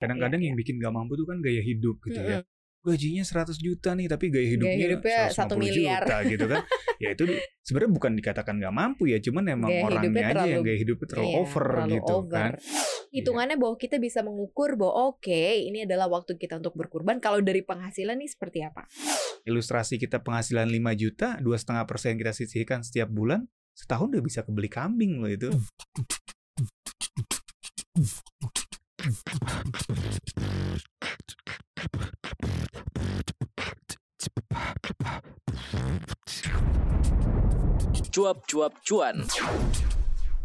[0.00, 2.40] Kadang-kadang Iya, yang bikin gak mampu tuh kan gaya hidup gitu ya.
[2.40, 2.58] Mm-mm.
[2.80, 6.00] Gajinya 100 juta nih tapi gaya hidupnya, hidupnya 1 150 miliar.
[6.00, 6.62] juta gitu kan.
[6.96, 7.24] ya itu
[7.68, 11.28] sebenarnya bukan dikatakan gak mampu ya, cuman emang Gaya orangnya aja yang gaya hidupnya terlalu
[11.28, 12.32] Iya, over terlalu gitu over.
[12.32, 12.50] kan.
[13.10, 15.28] Hitungannya bahwa kita bisa mengukur bahwa oke
[15.60, 17.20] ini adalah waktu kita untuk berkurban.
[17.20, 18.88] Kalau dari penghasilan nih seperti apa?
[19.42, 23.44] Ilustrasi kita penghasilan 5 juta, dua setengah persen kita sisihkan setiap bulan,
[23.74, 25.50] setahun udah bisa kebeli kambing loh itu.
[38.12, 39.24] Cuap-cuap cuan.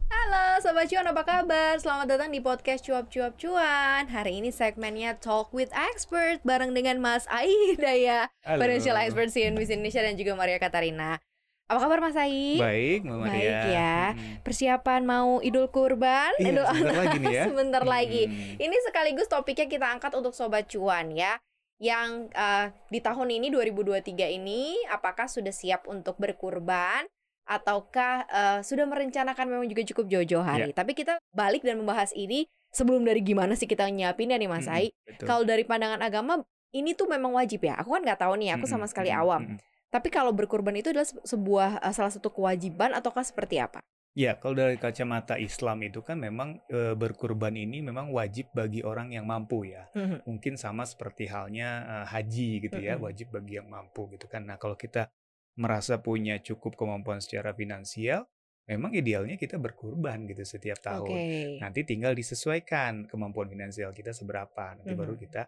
[0.08, 1.76] Halo Sobat Cuan apa kabar?
[1.84, 7.04] Selamat datang di podcast Cuap Cuap Cuan Hari ini segmennya Talk with Expert Bareng dengan
[7.04, 8.64] Mas Ai Hidayah Halo.
[8.64, 11.20] Financial Expert CNBC Indonesia dan juga Maria Katarina
[11.66, 12.62] Apa kabar Mas Ai?
[12.62, 13.34] Baik, Mbak Maria.
[13.34, 13.98] Baik ya.
[14.14, 14.36] Hmm.
[14.46, 17.44] Persiapan mau Idul Kurban Iya, Idul sebentar lagi nih ya.
[17.50, 18.62] Sebentar lagi Hmm.
[18.62, 21.42] Ini sekaligus topiknya kita angkat untuk Sobat Cuan ya
[21.82, 27.10] Yang eh, di tahun ini 2023 ini Apakah sudah siap untuk berkurban
[27.50, 30.78] Ataukah eh, sudah merencanakan memang juga cukup jauh-jauh hari Ya.
[30.78, 32.46] Tapi kita balik dan membahas ini
[32.78, 35.26] Sebelum dari gimana sih kita nyiapinnya nih Mas Ai betul.
[35.26, 38.70] Kalau dari pandangan agama Ini tuh memang wajib ya Aku kan nggak tahu nih Aku
[38.70, 39.74] sama sekali awam mm-mm.
[39.96, 43.80] Tapi kalau berkurban itu adalah se- sebuah eh, salah satu kewajiban Ataukah seperti apa?
[44.16, 49.12] Ya, kalau dari kacamata Islam itu kan memang e, berkurban ini memang wajib bagi orang
[49.12, 49.92] yang mampu ya.
[50.24, 53.12] Mungkin sama seperti halnya e, haji gitu ya, Mm-mm.
[53.12, 54.48] wajib bagi yang mampu gitu kan.
[54.48, 55.12] Nah, kalau kita
[55.60, 58.24] merasa punya cukup kemampuan secara finansial,
[58.72, 61.20] memang idealnya kita berkurban gitu setiap tahun.
[61.60, 64.80] Nanti tinggal disesuaikan kemampuan finansial kita seberapa.
[64.80, 65.22] Nanti baru Mhm.
[65.28, 65.44] kita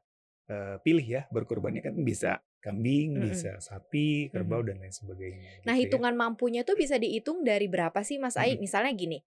[0.48, 3.23] eh, pilih ya berkurbannya kan bisa kambing, Mhm.
[3.30, 5.63] bisa sapi, kerbau dan lain sebagainya.
[5.63, 5.89] Nah, gitu ya.
[5.89, 8.55] hitungan mampunya tuh bisa dihitung dari berapa sih, Mas Ai?
[8.55, 8.61] Mhm.
[8.61, 9.17] Misalnya gini,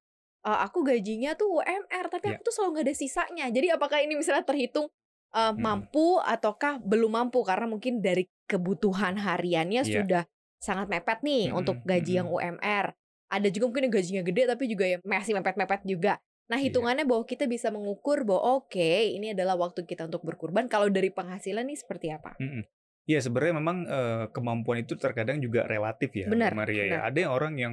[0.42, 2.36] eh, aku gajinya tuh UMR, tapi Ya.
[2.36, 3.46] aku tuh selalu nggak ada sisanya.
[3.48, 4.90] Jadi apakah ini misalnya terhitung
[5.30, 5.62] eh, Mhm.
[5.62, 7.46] mampu ataukah belum mampu?
[7.46, 10.02] Karena mungkin dari kebutuhan hariannya Iya.
[10.02, 10.22] sudah
[10.58, 12.34] sangat mepet nih Mhm, untuk gaji yang mhm.
[12.34, 12.90] UMR.
[13.30, 16.18] Ada juga mungkin yang gajinya gede tapi juga yang masih mepet-mepet juga.
[16.50, 16.66] Nah, Iya.
[16.66, 20.66] hitungannya bahwa kita bisa mengukur bahwa oke, ini adalah waktu kita untuk berkurban.
[20.66, 22.34] Kalau dari penghasilan nih seperti apa?
[22.42, 22.66] Mm-mm.
[23.08, 26.84] Ya sebenarnya memang eh, kemampuan itu terkadang juga relatif ya, Benar, Maria ya.
[26.84, 27.00] benar.
[27.10, 27.72] Ada yang orang yang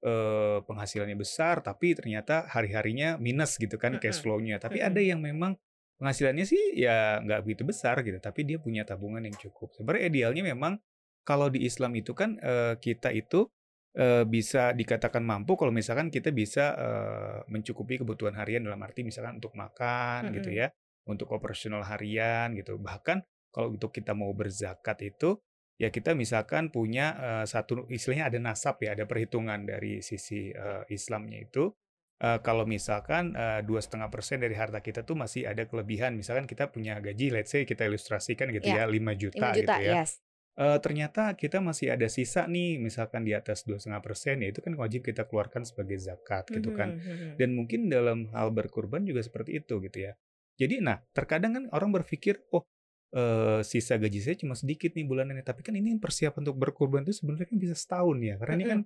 [0.00, 4.24] eh, penghasilannya besar tapi ternyata hari-harinya minus gitu kan cash Mm-mm.
[4.24, 4.56] flow-nya.
[4.62, 4.88] Tapi Mm-mm.
[4.94, 5.58] ada yang memang
[5.98, 9.74] penghasilannya sih ya nggak begitu besar gitu, tapi dia punya tabungan yang cukup.
[9.74, 10.78] Sebenarnya idealnya memang
[11.26, 13.50] kalau di Islam itu kan eh, kita itu
[13.98, 19.42] eh, bisa dikatakan mampu kalau misalkan kita bisa eh, mencukupi kebutuhan harian dalam arti misalkan
[19.42, 20.62] untuk makan gitu Mm-mm.
[20.64, 20.72] ya,
[21.10, 22.78] untuk operasional harian gitu.
[22.78, 23.20] Bahkan
[23.54, 25.38] kalau untuk kita mau berzakat itu
[25.78, 30.82] ya kita misalkan punya eh, satu istilahnya ada nasab ya, ada perhitungan dari sisi eh,
[30.90, 31.70] Islamnya itu.
[32.18, 33.30] Eh, kalau misalkan
[33.62, 37.54] dua setengah persen dari harta kita tuh masih ada kelebihan, misalkan kita punya gaji, let's
[37.54, 38.84] say kita ilustrasikan gitu Ya.
[38.84, 39.92] ya, 5 juta, 5 juta, gitu ya.
[40.02, 40.18] yes.
[40.58, 44.58] Eh, ternyata kita masih ada sisa nih, misalkan di atas dua setengah persen, ya itu
[44.58, 46.98] kan wajib kita keluarkan sebagai zakat gitu kan.
[46.98, 47.30] Mhm, mhm.
[47.38, 50.18] Dan mungkin dalam hal berkurban juga seperti itu gitu ya.
[50.58, 52.66] Jadi nah terkadang kan orang berpikir, oh
[53.14, 57.04] eh, sisa gaji saya cuma sedikit nih bulan ini, tapi kan ini persiapan untuk berkurban
[57.08, 58.80] itu sebenarnya kan bisa setahun ya, karena ini kan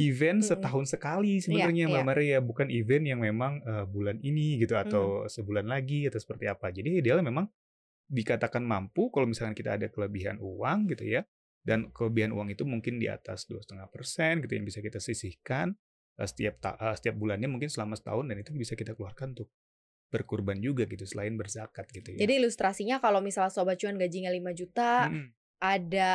[0.00, 2.08] event setahun sekali sebenarnya Iya, Mbak iya.
[2.08, 6.72] Maria, bukan event yang memang eh, bulan ini gitu atau sebulan lagi atau seperti apa.
[6.72, 7.46] Jadi idealnya memang
[8.06, 11.26] dikatakan mampu kalau misalkan kita ada kelebihan uang gitu ya,
[11.66, 15.74] dan kelebihan uang itu mungkin di atas dua setengah persen gitu yang bisa kita sisihkan
[16.16, 19.52] setiap ta- setiap bulannya mungkin selama setahun dan itu bisa kita keluarkan untuk
[20.10, 22.26] berkurban juga gitu selain berzakat gitu ya.
[22.26, 25.26] Jadi ilustrasinya kalau misalnya sobat cuan gajinya 5 juta, Mm-mm.
[25.56, 26.12] Ada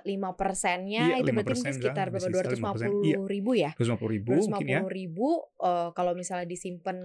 [0.00, 2.16] lima persennya Iya, itu berarti 5% mungkin sekitar berapa?
[2.16, 3.16] bisa Dua ratus lima 5%, puluh iya.
[3.26, 3.70] ribu ya?
[3.74, 4.80] 250 ribu Dua ratus mungkin ya.
[4.86, 5.28] ribu
[5.60, 6.96] eh, kalau misalnya disimpan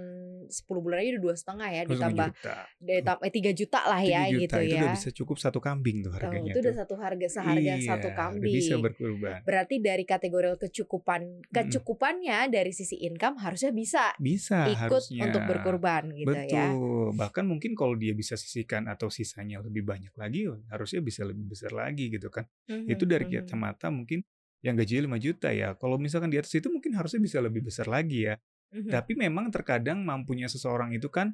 [0.45, 2.55] 10 bulan aja udah dua setengah ya 25 ditambah juta.
[2.79, 4.79] ditambah eh, tiga juta lah ya 3 juta gitu itu ya.
[4.79, 8.09] udah bisa cukup satu kambing tuh Oh, harganya itu udah satu harga seharga Iya, satu
[8.11, 8.53] kambing.
[8.53, 9.39] bisa berkurban.
[9.41, 15.23] Berarti dari kategori kecukupan kecukupannya dari sisi income harusnya bisa Bisa ikut harusnya.
[15.25, 16.53] untuk berkurban gitu Betul.
[16.53, 16.67] ya.
[17.11, 21.71] Bahkan mungkin kalau dia bisa sisihkan atau sisanya lebih banyak lagi, harusnya bisa lebih besar
[21.75, 22.45] lagi gitu kan.
[22.89, 23.29] Itu Mhm, dari mhm.
[23.29, 24.21] kacamata mungkin
[24.65, 25.73] yang gajinya 5 juta ya.
[25.77, 28.35] Kalau misalkan di atas itu mungkin harusnya bisa lebih besar lagi ya.
[28.71, 28.95] Mhm.
[28.95, 31.33] Tapi memang terkadang mampunya seseorang itu kan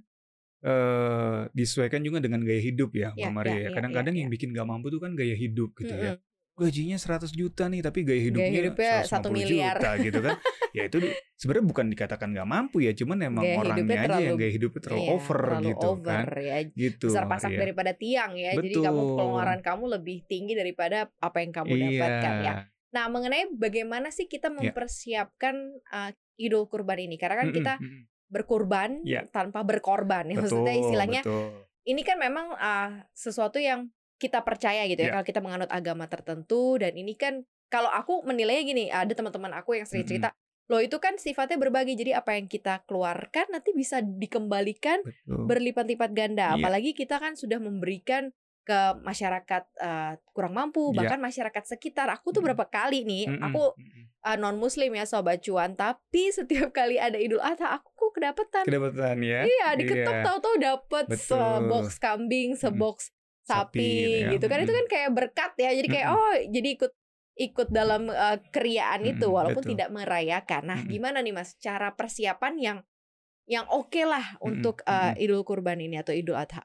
[0.65, 3.57] eh disesuaikan juga dengan gaya hidup ya, Iya, Mbak Maria.
[3.63, 3.69] iya, ya.
[3.69, 6.13] iya, Kadang-kadang iya, yang bikin gak mampu tuh kan gaya hidup gitu ya.
[6.61, 9.75] Gajinya 100 juta nih, tapi gaya hidupnya, hidupnya 1 150 miliar.
[9.75, 10.35] juta gitu kan.
[10.71, 10.97] ya itu
[11.33, 14.51] sebenarnya bukan dikatakan gak mampu ya, cuman emang Gaya orangnya hidupnya aja yang terlalu- gaya
[14.51, 16.23] hidupnya terlalu Iya, over terlalu gitu over kan.
[16.39, 16.57] ya.
[16.71, 17.05] Gitu.
[17.07, 17.59] besar pasak Maria.
[17.59, 18.51] daripada tiang ya.
[18.53, 19.17] Jadi kamu Betul.
[19.17, 22.39] pengeluaran kamu lebih tinggi daripada apa yang kamu dapatkan ya.
[22.39, 22.53] Iya.
[22.91, 24.55] Nah, mengenai bagaimana sih kita Ya.
[24.61, 25.55] mempersiapkan
[25.87, 27.15] uh, Idul Kurban ini?
[27.15, 28.07] Karena kan kita mm-mm.
[28.27, 29.27] berkurban Iya.
[29.27, 31.47] tanpa berkorban ya maksudnya Betul, istilahnya betul.
[31.83, 33.91] ini kan memang ah, sesuatu yang
[34.21, 35.13] kita percaya gitu ya Iya.
[35.17, 39.73] kalau kita menganut agama tertentu dan ini kan kalau aku menilainya gini ada teman-teman aku
[39.73, 40.29] yang sering cerita
[40.69, 45.43] loh itu kan sifatnya berbagi jadi apa yang kita keluarkan nanti bisa dikembalikan Betul.
[45.45, 46.61] berlipat-lipat ganda Iya.
[46.61, 48.29] apalagi kita kan sudah memberikan
[48.61, 50.95] ke masyarakat eh, kurang mampu Iya.
[50.95, 54.37] bahkan masyarakat sekitar aku tuh berapa kali nih Mm-mm, aku mm-mm.
[54.37, 59.17] non muslim ya sobat cuan tapi setiap kali ada idul adha aku kok kedapetan kedapatan
[59.19, 59.41] ya.
[59.43, 60.23] Iya, diketok Iya.
[60.23, 61.19] tahu-tahu dapet Betul.
[61.19, 63.09] sebox kambing, sebox
[63.41, 64.29] Sapi sapi, gitu ya.
[64.37, 65.69] gitu kan itu kan kayak berkat ya.
[65.73, 66.21] Jadi kayak Mm-mm.
[66.21, 66.91] oh, jadi ikut
[67.41, 69.71] ikut dalam eh, keriaan itu Mm-mm, walaupun betul.
[69.73, 70.61] tidak merayakan.
[70.67, 70.91] Nah, Mm-mm.
[70.93, 72.77] gimana nih Mas cara persiapan yang
[73.49, 75.17] yang oke lah Mm-mm, untuk mm-mm.
[75.17, 76.61] Idul Kurban ini atau Idul Adha?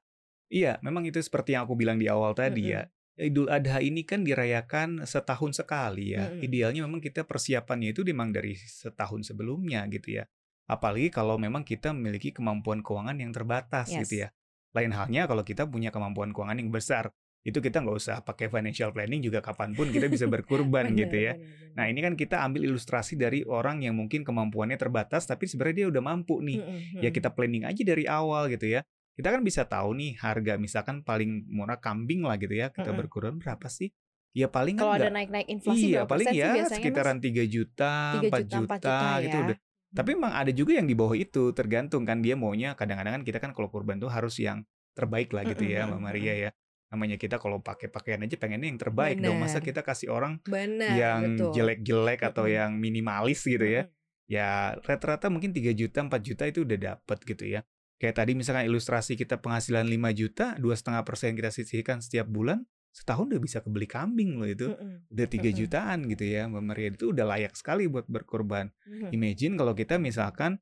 [0.53, 2.87] Iya, memang itu seperti yang aku bilang di awal tadi ya.
[3.17, 6.29] Idul Adha ini kan dirayakan setahun sekali ya.
[6.29, 6.45] Mm-mm.
[6.45, 10.29] Idealnya memang kita persiapannya itu memang dari setahun sebelumnya gitu ya.
[10.69, 14.05] Apalagi kalau memang kita memiliki kemampuan keuangan yang terbatas Yes.
[14.05, 14.29] gitu ya.
[14.75, 17.13] Lain halnya kalau kita punya kemampuan keuangan yang besar.
[17.47, 21.17] Itu kita nggak usah pakai financial planning juga kapan pun kita bisa berkurban Benar, gitu
[21.31, 21.33] ya.
[21.39, 21.75] benar, benar.
[21.79, 25.89] Nah ini kan kita ambil ilustrasi dari orang yang mungkin kemampuannya terbatas tapi sebenarnya dia
[25.95, 26.59] udah mampu nih.
[26.99, 28.83] Ya kita planning aja dari awal gitu ya.
[29.15, 32.75] Kita kan bisa tahu nih harga misalkan paling murah kambing lah gitu ya.
[32.75, 32.99] Kita Mm-mm.
[33.07, 33.95] berkurban berapa sih?
[34.37, 37.25] Ya paling kalau ada naik-naik inflasi iya berapa paling ya biasanya sekitaran Mas?
[37.25, 39.45] 3 juta, 3 4 juta, juta, 4 juta gitu ya.
[39.49, 39.57] udah.
[39.97, 43.39] Tapi memang ada juga yang di bawah itu, tergantung kan dia maunya kadang-kadang kan kita
[43.41, 44.61] kan kalau kurban tuh harus yang
[44.93, 46.51] terbaik lah gitu ya, Mbak Maria ya.
[46.93, 49.41] Namanya kita kalau pakai pakaian aja pengennya yang terbaik dong.
[49.41, 51.21] Masa kita kasih orang Benar, yang
[51.51, 53.89] jelek-jelek atau yang minimalis gitu ya.
[54.29, 57.65] Ya rata-rata mungkin 3 juta, 4 juta itu udah dapet gitu ya.
[57.97, 62.69] Kayak tadi misalkan ilustrasi kita penghasilan 5 juta, dua setengah persen kita sisihkan setiap bulan,
[62.97, 64.73] setahun udah bisa kebeli kambing loh itu.
[64.73, 65.05] Mm-mm.
[65.13, 65.53] Udah 3 Mm-mm.
[65.53, 66.89] jutaan gitu ya, Mbak Maria.
[66.97, 68.73] Itu udah layak sekali buat berkorban.
[68.89, 69.13] Mhm.
[69.13, 70.57] Imagine kalau kita misalkan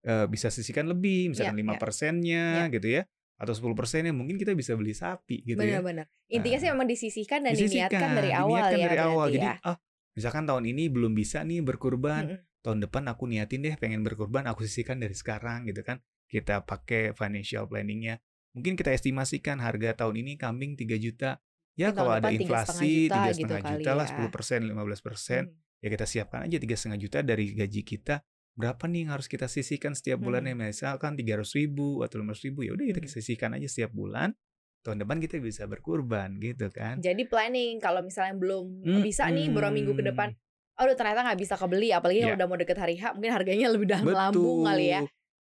[0.00, 1.80] eh, bisa sisihkan lebih, misalkan Ya, lima ya.
[1.82, 3.02] persennya gitu ya,
[3.36, 5.82] atau 10 persennya mungkin kita bisa beli sapi gitu ya.
[5.82, 6.08] Benar-benar.
[6.30, 9.26] Intinya sih Nah, memang disisihkan dan Disisihkan, diniatkan dari awal diniatkan ya dari awal.
[9.28, 9.54] Jadi ya.
[9.60, 9.76] ah
[10.16, 12.64] misalkan tahun ini belum bisa nih berkurban, Mm-mm.
[12.64, 16.00] tahun depan aku niatin deh pengen berkurban, aku sisihkan dari sekarang gitu kan.
[16.30, 18.22] Kita pakai financial planningnya.
[18.56, 21.44] Mungkin kita estimasikan harga tahun ini kambing 3 juta.
[21.80, 24.10] Ya kalau ada 3,5 inflasi juta tiga gitu setengah kali juta lah, ya.
[24.12, 25.42] 10 persen, 15 persen.
[25.48, 25.80] Mhm.
[25.80, 28.14] Ya kita siapkan aja tiga setengah juta dari gaji kita.
[28.52, 30.52] Berapa nih yang harus kita sisihkan setiap bulannya?
[30.52, 32.60] Misalkan 300 ribu atau 500 ribu.
[32.60, 33.08] Ya udah kita Mhm.
[33.08, 34.36] sisihkan aja setiap bulan.
[34.80, 37.00] Tahun depan kita bisa berkurban gitu kan.
[37.00, 38.64] Jadi planning kalau misalnya belum
[39.00, 40.80] bisa nih beberapa minggu ke depan, Mm-mm.
[40.80, 42.36] aduh ternyata nggak bisa kebeli, apalagi Iya.
[42.36, 45.00] udah mau deket hari H, mungkin harganya lebih dah melambung kali ya.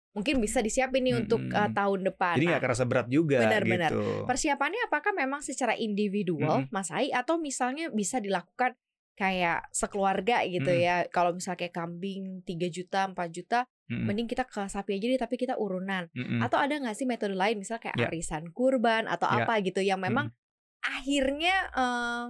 [0.10, 1.54] Mungkin bisa disiapin nih untuk Mm-mm.
[1.54, 2.34] uh, tahun depan.
[2.36, 3.92] Jadi Nah, nggak kerasa berat juga Benar-benar.
[3.94, 4.26] gitu.
[4.26, 6.74] persiapannya apakah memang secara individual, Mm-mm.
[6.74, 8.74] Mas Ai, atau misalnya bisa dilakukan
[9.14, 10.82] kayak sekeluarga gitu Mm-mm.
[10.82, 10.96] ya?
[11.08, 14.10] Kalau misalnya kayak kambing 3 juta, 4 juta, Mm-mm.
[14.10, 16.10] mending kita ke sapi aja deh, tapi kita urunan.
[16.10, 16.42] Mm-mm.
[16.42, 18.08] Atau ada nggak sih metode lain, misalnya kayak Ya.
[18.10, 19.46] arisan kurban atau Ya.
[19.46, 20.34] apa gitu, yang memang
[20.80, 22.26] akhirnya eh,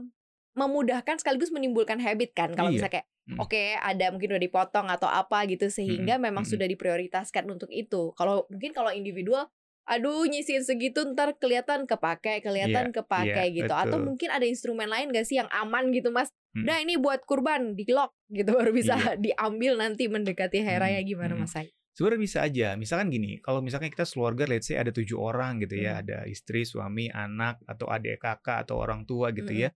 [0.51, 2.51] memudahkan sekaligus menimbulkan habit kan?
[2.51, 2.75] Kalau Iya.
[2.75, 3.37] misalnya kayak Mm.
[3.37, 6.25] oke ada mungkin udah dipotong atau apa gitu, sehingga Mm-mm.
[6.33, 6.53] memang Mm-mm.
[6.57, 8.09] sudah diprioritaskan untuk itu.
[8.17, 9.45] Kalau mungkin kalau individual
[9.85, 14.05] aduh nyisihin segitu ntar kelihatan kepake kelihatan Iya, kepake iya, gitu atau betul.
[14.05, 16.65] mungkin ada instrumen lain gak sih yang aman gitu mas Mm.
[16.65, 19.13] nah ini buat kurban di lock gitu baru bisa Iya.
[19.25, 21.41] diambil nanti mendekati hari raya Mm, gimana mm.
[21.41, 21.69] mas Ai?
[21.93, 22.67] Sebenarnya bisa aja.
[22.77, 26.01] Misalkan gini, kalau misalkan kita keluarga, let's say ada tujuh orang gitu ya, Hmm.
[26.07, 29.67] ada istri, suami, anak, atau adik kakak, atau orang tua gitu Mm-mm.
[29.67, 29.69] ya.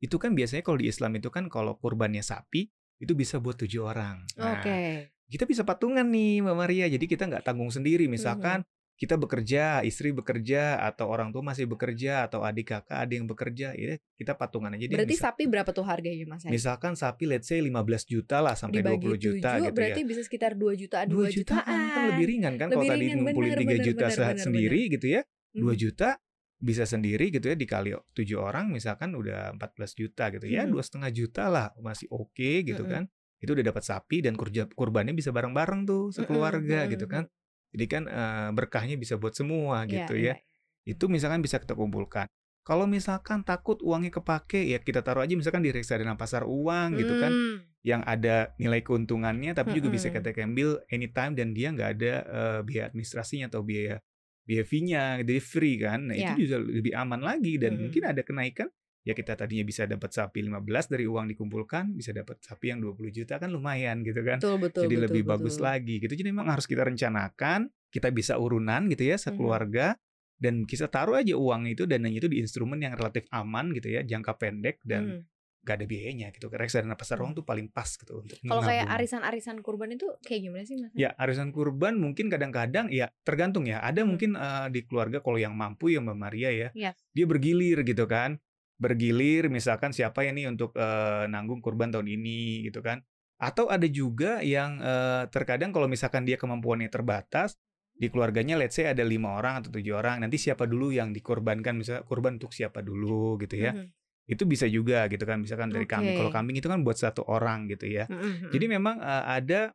[0.00, 3.82] Itu kan biasanya kalau di Islam itu kan kalau kurbannya sapi, itu bisa buat tujuh
[3.82, 4.24] orang.
[4.36, 6.86] Nah, Oke kita bisa patungan nih Mbak Maria.
[6.86, 8.06] Jadi kita nggak tanggung sendiri.
[8.06, 8.94] Misalkan Mhm.
[8.94, 13.74] kita bekerja, istri bekerja, atau orang tua masih bekerja, atau adik kakak ada yang bekerja,
[13.74, 14.94] ya kita patungan aja deh.
[14.94, 18.80] berarti Misal- sapi berapa tuh harganya mas misalkan sapi let's say 15 juta lah sampai
[18.80, 20.06] dibagi 20 juta tujuh gitu berarti ya.
[20.06, 23.18] bisa sekitar 2 jutaan 2 2 jutaan kan lebih ringan kan kalau Lebih tadi ringan,
[23.20, 25.20] ngumpulin benar, 3 benar, juta benar, sehat benar, sendiri gitu ya.
[25.52, 25.80] 2 Mhm.
[25.82, 26.08] juta
[26.56, 30.64] bisa sendiri gitu ya dikali 7 orang misalkan udah 14 juta gitu ya.
[30.64, 30.72] Mhm.
[30.72, 32.90] Dua setengah juta lah masih oke gitu Mhm.
[32.90, 33.02] kan.
[33.36, 37.28] Itu udah dapat sapi dan kurja, kurbannya bisa bareng-bareng tuh sekeluarga gitu kan.
[37.76, 40.94] Jadi kan eh, berkahnya bisa buat semua Iya, gitu iya, ya.
[40.96, 42.24] Itu misalkan bisa kita kumpulkan.
[42.66, 47.14] Kalau misalkan takut uangnya kepake ya kita taruh aja misalkan di reksadana pasar uang gitu
[47.22, 51.90] kan Hmm, yang ada nilai keuntungannya tapi juga bisa kita ambil anytime dan dia nggak
[51.94, 54.02] ada eh, biaya administrasinya atau biaya
[54.46, 56.32] fee-nya jadi free kan nah Ya.
[56.32, 57.82] itu juga lebih aman lagi dan Mm-mm.
[57.90, 58.70] mungkin ada kenaikan
[59.02, 63.10] ya kita tadinya bisa dapat sapi 15 dari uang dikumpulkan bisa dapat sapi yang 20
[63.12, 65.32] juta kan lumayan gitu kan betul betul jadi betul, lebih betul.
[65.38, 69.94] bagus lagi gitu jadi memang harus kita rencanakan kita bisa urunan gitu ya sekeluarga
[70.36, 74.02] dan kita taruh aja uang itu dananya itu di instrumen yang relatif aman gitu ya
[74.02, 75.22] jangka pendek dan Hmm.
[75.66, 76.46] Nggak ada biayanya gitu.
[76.46, 80.62] Reksadana pasar uang tuh paling pas gitu untuk Kalau kayak arisan-arisan kurban itu kayak gimana
[80.62, 80.94] sih Mas?
[80.94, 83.82] Ya, arisan kurban mungkin kadang-kadang ya tergantung ya.
[83.82, 84.14] Ada Hmm.
[84.14, 86.94] mungkin eh, di keluarga kalau yang mampu ya Mbak Maria ya, Iya.
[87.10, 88.38] dia bergilir gitu kan.
[88.76, 93.02] Bergilir misalkan siapa ya nih untuk eh, nanggung kurban tahun ini gitu kan.
[93.36, 97.58] Atau ada juga yang eh, terkadang kalau misalkan dia kemampuannya terbatas
[97.92, 101.80] di keluarganya let's say ada lima orang atau tujuh orang nanti siapa dulu yang dikorbankan
[101.80, 103.88] misalnya kurban untuk siapa dulu gitu ya Mhm.
[104.26, 107.70] Itu bisa juga gitu kan misalkan dari kambing kalau kambing itu kan buat satu orang
[107.70, 109.70] gitu ya Mhm, jadi memang uh, ada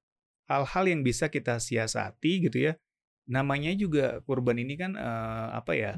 [0.51, 2.75] hal-hal yang bisa kita siasati gitu ya.
[3.31, 5.93] Namanya juga kurban ini kan uh, apa ya?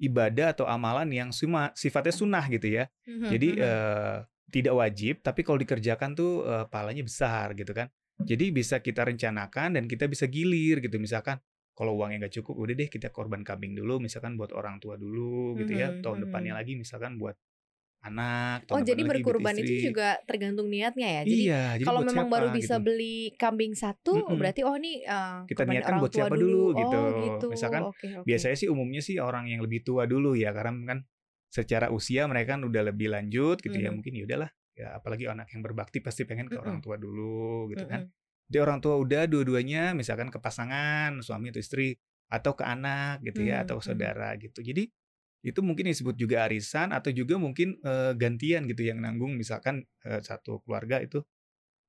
[0.00, 2.88] ibadah atau amalan yang suma, sifatnya sunnah gitu ya.
[3.04, 7.92] Mhm, Jadi uh, tidak wajib tapi kalau dikerjakan tuh uh, pahalanya besar gitu kan.
[8.24, 11.36] Jadi bisa kita rencanakan dan kita bisa gilir gitu misalkan
[11.76, 15.60] kalau uangnya nggak cukup udah deh kita korban kambing dulu misalkan buat orang tua dulu
[15.60, 15.92] gitu ya.
[15.92, 17.36] Mhm, Tahun depannya lagi misalkan buat
[18.00, 21.22] anak, Oh jadi lagi berkurban itu juga tergantung niatnya ya.
[21.28, 22.84] Jadi Iya, jadi kalau memang baru siapa bisa gitu.
[22.88, 24.38] beli kambing satu, Mm-mm.
[24.40, 26.96] berarti oh nih eh, Kita korban niatkan orang buat siapa dulu, gitu.
[26.96, 27.46] Oh gitu.
[27.52, 28.24] Misalkan Oke oke.
[28.24, 30.98] Biasanya sih umumnya sih orang yang lebih tua dulu ya karena kan
[31.50, 33.96] secara usia mereka kan udah lebih lanjut gitu ya Mhm.
[34.00, 36.84] mungkin ya udahlah ya apalagi anak yang berbakti pasti pengen ke orang Mm-mm.
[36.86, 38.06] tua dulu gitu kan.
[38.06, 38.48] Mm-mm.
[38.50, 41.94] Jadi orang tua udah dua-duanya misalkan ke pasangan suami atau istri
[42.30, 43.84] atau ke anak gitu ya Mhm, atau mhm.
[43.84, 44.62] saudara gitu.
[44.62, 44.88] Jadi
[45.40, 50.20] itu mungkin disebut juga arisan atau juga mungkin eh, gantian gitu yang nanggung misalkan eh,
[50.20, 51.24] satu keluarga itu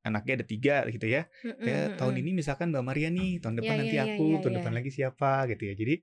[0.01, 2.21] anaknya ada tiga gitu ya Mm-mm, kayak tahun mm-mm.
[2.25, 4.59] ini misalkan Mbak Maria nih, tahun depan Iya, nanti iya, aku, iya, tahun iya.
[4.61, 5.73] depan lagi siapa gitu ya.
[5.77, 5.95] Jadi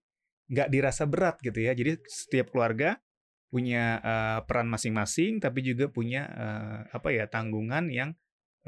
[0.48, 1.72] nggak dirasa berat gitu ya.
[1.74, 3.02] Jadi setiap keluarga
[3.50, 8.14] punya eh, peran masing-masing, tapi juga punya eh, apa ya tanggungan yang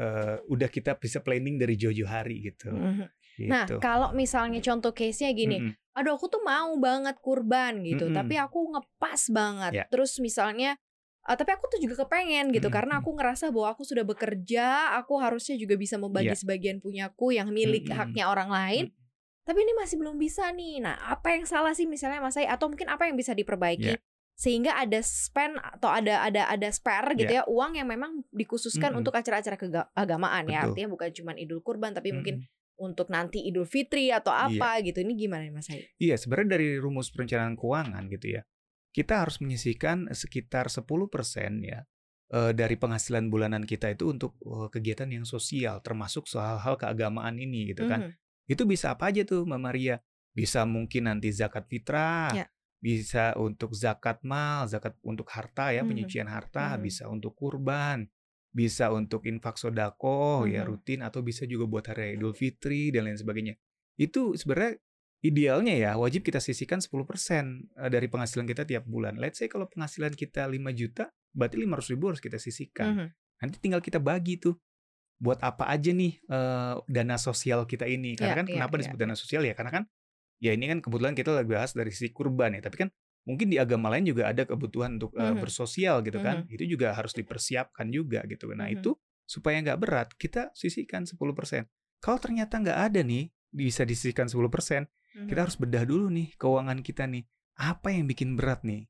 [0.01, 2.75] eh, udah kita bisa planning dari jauh-jauh hari gitu.
[2.75, 3.07] Mhm.
[3.49, 3.79] Nah Gitu.
[3.81, 5.73] kalau misalnya contoh case-nya gini, Mm-mm.
[6.00, 8.16] Aduh aku tuh mau banget kurban gitu, Mm-mm.
[8.16, 9.73] tapi aku ngepas banget.
[9.76, 9.85] Ya.
[9.92, 10.80] Terus misalnya,
[11.28, 12.76] eh, tapi aku tuh juga kepengen gitu, Mm-mm.
[12.80, 16.40] karena aku ngerasa bahwa aku sudah bekerja, aku harusnya juga bisa membagi Ya.
[16.40, 17.99] sebagian punyaku yang milik Mm-mm.
[18.00, 18.85] haknya orang lain.
[18.88, 18.99] Mm.
[19.40, 20.78] Tapi ini masih belum bisa nih.
[20.85, 24.00] Nah, apa yang salah sih misalnya Mas Ai atau mungkin apa yang bisa diperbaiki Ya.
[24.40, 29.04] sehingga ada spend atau ada ada ada spare gitu ya, uang yang memang dikhususkan Mm-mm.
[29.04, 30.64] untuk acara-acara keagamaan ya.
[30.64, 32.60] Artinya bukan cuma Idul Kurban tapi mungkin Mm-mm.
[32.81, 34.57] Untuk nanti Idul Fitri atau Iya.
[34.57, 35.05] apa gitu.
[35.05, 35.85] Ini gimana nih Mas Ai?
[36.01, 38.43] Iya, sebenarnya dari rumus perencanaan keuangan gitu ya.
[38.91, 41.85] Kita harus menyisihkan sekitar 10% ya
[42.31, 47.71] eh, dari penghasilan bulanan kita itu untuk eh, kegiatan yang sosial termasuk hal-hal keagamaan ini
[47.71, 48.09] gitu kan.
[48.11, 48.13] Mhm.
[48.51, 49.97] Itu bisa apa aja tuh Mbak Maria?
[50.31, 52.47] Bisa mungkin nanti zakat fitrah, Ya.
[52.79, 55.89] bisa untuk zakat mal, zakat untuk harta ya, Mhm.
[55.91, 56.83] penyucian harta, Mhm.
[56.83, 58.07] bisa untuk kurban,
[58.50, 60.69] bisa untuk infak sodako ya Mhm.
[60.69, 63.54] rutin atau bisa juga buat hari Idul Fitri dan lain sebagainya.
[63.95, 64.78] Itu sebenarnya
[65.21, 69.21] idealnya ya wajib kita sisihkan 10% eh, dari penghasilan kita tiap bulan.
[69.21, 72.87] Let's say kalau penghasilan kita 5 juta, berarti 500 ribu harus kita sisihkan.
[72.90, 73.07] Mhm.
[73.40, 74.59] Nanti tinggal kita bagi tuh
[75.21, 78.16] buat apa aja nih eh, dana sosial kita ini.
[78.19, 79.54] Karena Iya, kan iya, kenapa iya, disebut dana sosial ya?
[79.54, 79.85] Karena kan
[80.40, 82.64] ya ini kan kebetulan kita lagi bahas dari sisi kurban ya.
[82.64, 82.88] Tapi kan
[83.25, 85.39] mungkin di agama lain juga ada kebutuhan untuk eh, Mhm.
[85.39, 86.45] bersosial gitu kan.
[86.49, 88.50] Itu juga harus dipersiapkan juga gitu.
[88.53, 88.77] Nah Mhm.
[88.81, 88.91] itu
[89.25, 91.69] supaya nggak berat kita sisihkan 10%.
[92.00, 95.29] Kalau ternyata nggak ada nih bisa disisihkan 10%, Mhm.
[95.29, 97.23] kita harus bedah dulu nih keuangan kita nih.
[97.61, 98.89] Apa yang bikin berat nih?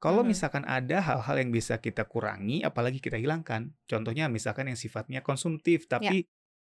[0.00, 0.28] Kalau Mhm.
[0.32, 3.72] misalkan ada hal-hal yang bisa kita kurangi, apalagi kita hilangkan.
[3.86, 6.28] Contohnya misalkan yang sifatnya konsumtif tapi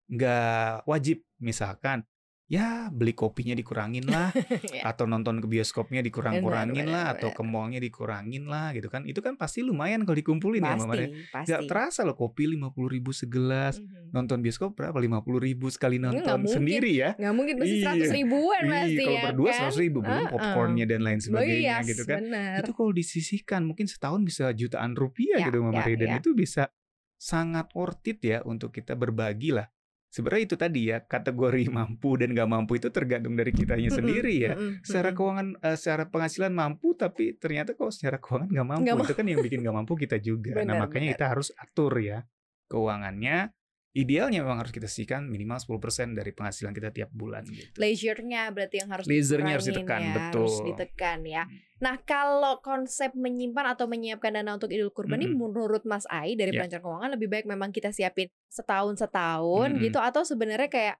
[0.08, 1.25] nggak wajib.
[1.40, 2.04] Misalkan
[2.44, 4.28] ya beli kopinya dikurangin lah,
[4.76, 4.84] Ya.
[4.86, 9.02] atau nonton ke bioskopnya dikurang-kurangin lah, atau ke mallnya dikurangin lah gitu kan.
[9.04, 10.76] Itu kan pasti lumayan kalau dikumpulin ya.
[10.76, 11.48] Pasti, pasti.
[11.48, 13.80] Nggak terasa loh kopi 50 ribu segelas.
[13.80, 14.12] Mhm.
[14.12, 14.94] Nonton bioskop berapa?
[14.94, 16.54] 50 ribu sekali nggak nonton mungkin.
[16.54, 17.10] sendiri ya.
[17.16, 17.86] Nggak mungkin pasti Iya.
[17.90, 19.58] 100 ribuan Iya, pasti kalau ya berdua kan?
[19.64, 22.18] 100 ribu belum popcornnya dan lain sebagainya Oh, yes, gitu kan.
[22.20, 22.56] benar.
[22.60, 26.18] Itu kalau disisihkan mungkin setahun bisa jutaan rupiah Ya, gitu Mbak ya, dan ya.
[26.18, 26.62] itu bisa
[27.16, 29.66] sangat worth it ya untuk kita berbagi lah.
[30.14, 34.54] Sebenarnya itu tadi ya kategori mampu dan nggak mampu itu tergantung dari kitanya sendiri ya.
[34.54, 38.85] mm-mm, Secara keuangan, eh, secara penghasilan mampu tapi ternyata kok secara keuangan nggak mampu.
[38.87, 40.54] Nggak itu kan yang bikin nggak mampu kita juga.
[40.62, 41.14] nah Benar, makanya benar.
[41.18, 42.18] kita harus atur ya
[42.71, 43.50] keuangannya.
[43.94, 47.78] Idealnya memang harus kita sisihkan minimal 10% dari penghasilan kita tiap bulan gitu.
[47.78, 50.50] leisure-nya berarti yang harus Leisure-nya harus ditekan, ya, betul.
[50.50, 51.42] harus ditekan ya.
[51.78, 55.38] Nah, kalau konsep menyimpan atau menyiapkan dana untuk Idul Kurban ini Mm-mm.
[55.46, 56.66] menurut Mas Ai dari Ya.
[56.66, 59.84] perencanaan keuangan lebih baik memang kita siapin setahun setahun Mm-mm.
[59.86, 60.96] gitu atau sebenarnya kayak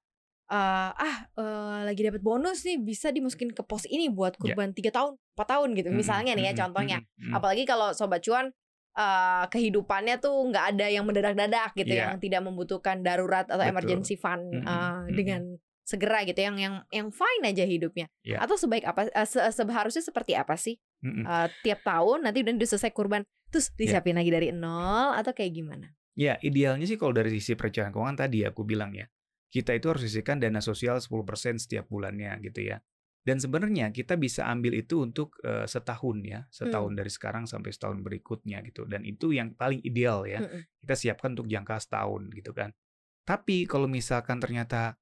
[0.46, 4.54] eh, ah eh, lagi dapat bonus nih bisa dimasukin ke pos ini buat Ya.
[4.54, 6.98] kurban tiga tahun, empat tahun gitu Mm-mm, misalnya nih ya mm-mm, contohnya.
[7.18, 7.32] mm.
[7.34, 8.54] Apalagi kalau sobat cuan
[8.94, 12.14] eh, kehidupannya tuh nggak ada yang mendadak-dadak gitu Iya.
[12.14, 13.70] yang tidak membutuhkan darurat atau Betul.
[13.70, 15.14] emergency fund Mm-mm, eh, mm-mm.
[15.14, 15.42] dengan
[15.84, 18.40] segera gitu yang yang yang fine aja hidupnya Ya.
[18.40, 21.22] atau sebaik apa eh, se- seharusnya seperti apa sih Mm-mm.
[21.22, 23.20] Eh, tiap tahun nanti udah selesai kurban
[23.50, 24.00] terus Ya.
[24.00, 28.14] disiapin lagi dari nol atau kayak gimana Ya, idealnya sih kalau dari sisi perencanaan keuangan
[28.14, 29.10] tadi aku bilang ya,
[29.50, 31.10] kita itu harus sisihkan dana sosial 10%
[31.58, 32.78] setiap bulannya gitu ya.
[33.25, 38.04] Dan sebenarnya kita bisa ambil itu untuk eh, setahun ya, setahun dari sekarang sampai setahun
[38.04, 38.85] berikutnya gitu.
[38.85, 40.45] Dan itu yang paling ideal ya.
[40.45, 40.61] Mm-mm.
[40.85, 42.76] Kita siapkan untuk jangka setahun gitu kan.
[43.25, 45.00] Tapi kalau misalkan ternyata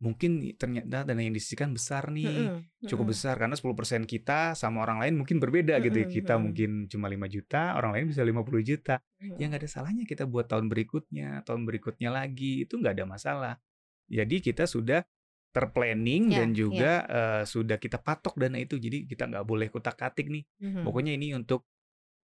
[0.00, 2.88] mungkin ternyata dana yang disisihkan besar nih, Mm-mm.
[2.90, 3.14] cukup Mm-mm.
[3.14, 6.10] besar karena 10% kita sama orang lain mungkin berbeda gitu ya.
[6.10, 6.44] Mm-mm, Kita mm-mm.
[6.50, 9.38] mungkin cuma 5 juta, orang lain bisa 50 juta Mm-mm.
[9.38, 13.54] ya nggak ada salahnya kita buat tahun berikutnya, tahun berikutnya lagi itu nggak ada masalah.
[14.10, 15.06] Jadi kita sudah
[15.50, 18.78] terplanning Ya, dan juga eh, sudah kita patok dana itu.
[18.78, 20.44] Jadi kita nggak boleh kutak katik nih.
[20.62, 20.82] Mhm.
[20.86, 21.66] Pokoknya ini untuk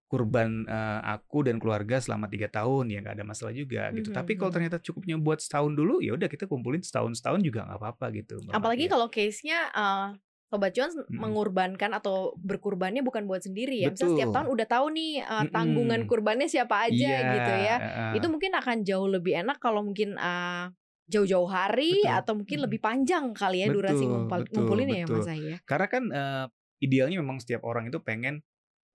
[0.07, 4.07] kurban eh, aku dan keluarga selama tiga tahun ya nggak ada masalah juga gitu.
[4.09, 4.55] Mhm, Tapi kalau mhm.
[4.55, 8.39] ternyata cukupnya buat setahun dulu ya udah kita kumpulin setahun setahun juga nggak apa-apa gitu.
[8.55, 8.93] Apalagi Maria.
[8.95, 10.07] kalau case-nya eh,
[10.47, 11.11] Sobat Cuan Mm-mm.
[11.11, 13.91] mengorbankan atau berkurbannya bukan buat sendiri ya.
[13.91, 15.51] Misalnya setiap tahun udah tahu nih Mm-mm.
[15.51, 17.75] tanggungan kurbannya siapa aja Iya, gitu ya.
[17.83, 18.11] heeh.
[18.15, 20.71] Itu mungkin akan jauh lebih enak kalau mungkin eh,
[21.07, 22.19] jauh-jauh hari Betul.
[22.19, 25.23] atau mungkin lebih panjang kali ya durasi Betul, ngumpul, betul, ngumpulinnya ya betul.
[25.23, 25.57] Mas Ai ya.
[25.63, 26.45] Karena kan eh,
[26.83, 28.43] idealnya memang setiap orang itu pengen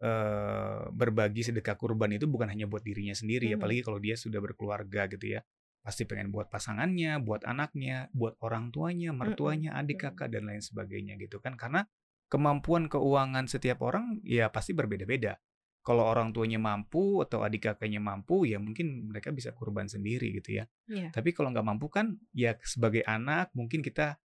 [0.03, 3.57] eh, berbagi sedekah kurban itu bukan hanya buat dirinya sendiri, Mhm.
[3.63, 5.41] apalagi kalau dia sudah berkeluarga gitu ya.
[5.83, 11.19] Pasti pengen buat pasangannya, buat anaknya, buat orang tuanya, mertuanya, adik kakak dan lain sebagainya
[11.19, 11.55] gitu kan.
[11.59, 11.87] Karena
[12.31, 15.39] kemampuan keuangan setiap orang ya pasti berbeda-beda.
[15.83, 20.63] Kalau orang tuanya mampu atau adik kakaknya mampu, ya mungkin mereka bisa kurban sendiri gitu
[20.63, 20.65] ya.
[20.87, 21.11] Iya.
[21.11, 24.23] Tapi kalau nggak mampu kan, ya sebagai anak mungkin kita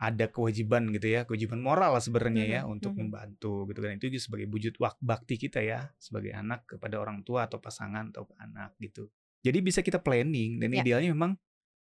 [0.00, 3.00] ada kewajiban gitu ya, kewajiban moral lah sebenarnya ya Mhm, untuk mhm.
[3.04, 3.96] membantu gitu kan.
[3.96, 8.24] Itu juga sebagai wujud bakti kita ya sebagai anak kepada orang tua atau pasangan atau
[8.40, 9.08] anak gitu.
[9.40, 10.84] Jadi bisa kita planning dan Ya.
[10.84, 11.36] idealnya memang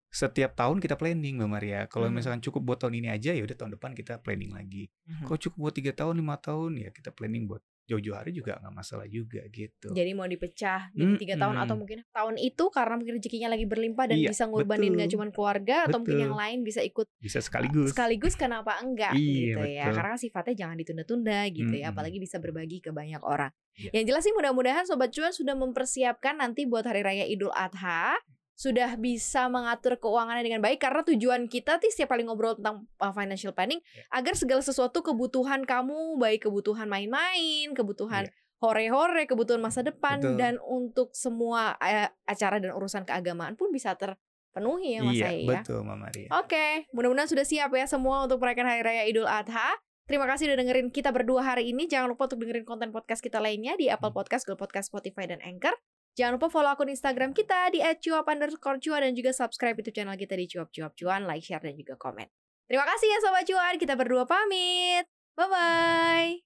[0.08, 1.80] setiap tahun kita planning Mbak Maria.
[1.92, 2.16] Kalau Mhm.
[2.20, 4.88] misalkan cukup buat tahun ini aja ya udah tahun depan kita planning lagi.
[5.04, 5.24] Mhm.
[5.28, 8.74] Kalau cukup buat tiga tahun, lima tahun ya kita planning buat jauh-jauh hari juga nggak
[8.74, 9.94] masalah juga gitu.
[9.94, 11.78] Jadi mau dipecah jadi tiga tahun atau Mm-mm.
[11.78, 15.22] mungkin tahun itu karena mungkin rezekinya lagi berlimpah dan Iya, bisa ngorbanin nggak betul.
[15.22, 16.26] cuma keluarga atau mungkin Betul.
[16.26, 17.94] yang lain bisa ikut Bisa sekaligus.
[17.94, 19.22] sekaligus kenapa enggak Iya,
[19.54, 19.82] gitu ya.
[19.86, 19.94] betul.
[19.94, 21.92] Karena kan sifatnya jangan ditunda-tunda gitu ya, Mm-mm.
[21.94, 23.54] apalagi bisa berbagi ke banyak orang.
[23.78, 23.90] Iya.
[24.02, 28.18] Yang jelas sih mudah-mudahan sobat cuan sudah mempersiapkan nanti buat hari raya Idul Adha
[28.56, 33.12] sudah bisa mengatur keuangannya dengan baik karena tujuan kita tuh setiap kali ngobrol tentang uh,
[33.12, 34.08] financial planning Iya.
[34.10, 40.18] agar segala sesuatu kebutuhan kamu baik kebutuhan main-main, kebutuhan hore-hore, kebutuhan masa depan.
[40.18, 40.34] Betul.
[40.34, 41.76] dan untuk semua
[42.24, 45.60] acara dan urusan keagamaan pun bisa terpenuhi ya Mas iya, ya.
[45.60, 46.28] betul Mbak Maria.
[46.34, 49.76] Oke, mudah-mudahan sudah siap ya semua untuk merayakan Hari Raya Idul Adha.
[50.06, 51.84] Terima kasih udah dengerin kita berdua hari ini.
[51.84, 54.16] Jangan lupa untuk dengerin konten podcast kita lainnya di Apple Hmm.
[54.16, 55.74] Podcast, Google Podcast, Spotify, dan Anchor.
[56.16, 60.16] Jangan lupa follow akun Instagram kita di @cuap underscore cuan dan juga subscribe YouTube channel
[60.16, 62.24] kita di cuap cuap cuan, like, share, dan juga komen.
[62.66, 65.06] Terima kasih ya Sobat Cuan, kita berdua pamit.
[65.36, 66.45] Bye-bye.